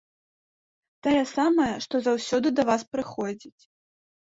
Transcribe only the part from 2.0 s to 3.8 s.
заўсёды да вас прыходзіць.